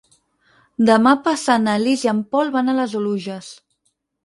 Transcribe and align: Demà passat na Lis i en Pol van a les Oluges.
Demà 0.89 1.13
passat 1.27 1.61
na 1.67 1.77
Lis 1.83 2.07
i 2.07 2.11
en 2.15 2.23
Pol 2.33 2.51
van 2.59 2.75
a 2.75 2.77
les 2.83 2.99
Oluges. 3.03 3.55